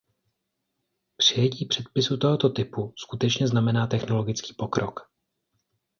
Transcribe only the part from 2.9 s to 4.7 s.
skutečně znamená technologický